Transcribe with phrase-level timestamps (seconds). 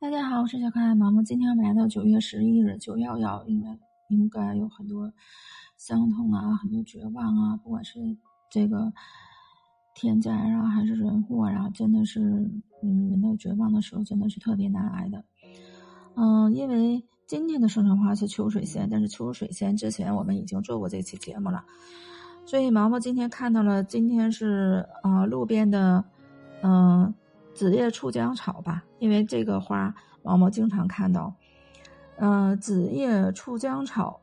[0.00, 1.20] 大家好，我是小可爱毛毛。
[1.24, 3.76] 今天我们来到九月十一日，九幺幺，应该
[4.10, 5.12] 应该有很多
[5.76, 8.16] 伤痛啊，很多绝望啊，不管是
[8.48, 8.92] 这个
[9.96, 12.20] 天灾啊，还是人祸啊，真的是，
[12.80, 15.24] 嗯，人到绝望的时候，真的是特别难挨的。
[16.14, 21.64] 嗯，因为今天的生辰花是秋水仙，但是秋水仙之前我们已经做过这期节目了，
[22.46, 26.04] 所以毛毛今天看到了，今天是啊，路边的，
[27.58, 31.34] 紫叶触江草吧，因为这个花毛毛经常看到。
[32.18, 34.20] 嗯，紫叶触江草，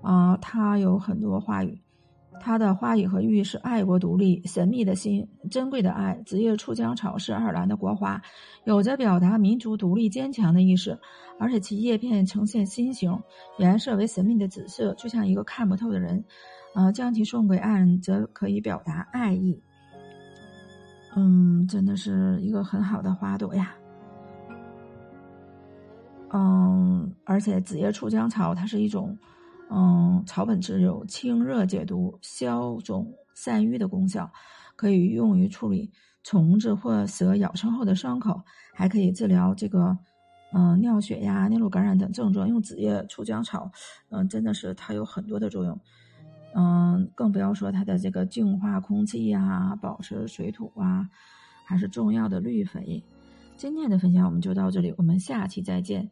[0.00, 1.76] 啊，它有很多花语，
[2.38, 6.22] 它的花语和寓意是爱国独立、神秘的心、珍贵的爱。
[6.24, 8.22] 紫叶触江草是爱尔兰的国花，
[8.62, 10.96] 有着表达民族独立坚强的意识，
[11.40, 13.20] 而且其叶片呈现心形，
[13.58, 16.24] 颜色为神秘的紫色，就像一个看不透的人。
[16.76, 19.60] 呃，将其送给爱人，则可以表达爱意。
[21.20, 23.74] 嗯，真的是一个很好的花朵呀。
[26.32, 29.18] 嗯，而且紫叶楚江草它是一种，
[29.68, 34.30] 嗯，草本植有清热解毒、消肿散瘀的功效，
[34.76, 35.90] 可以用于处理
[36.22, 38.40] 虫子或蛇咬伤后的伤口，
[38.72, 39.98] 还可以治疗这个，
[40.52, 42.48] 嗯，尿血呀、尿路感染等症状。
[42.48, 43.68] 用紫叶楚江草，
[44.10, 45.76] 嗯，真的是它有很多的作用。
[46.54, 46.87] 嗯，
[47.30, 51.08] 不要说它的这个净化空气呀、保持水土啊，
[51.64, 53.02] 还是重要的绿肥。
[53.56, 56.10] 今天的分享我们就到这里，我们下期再见。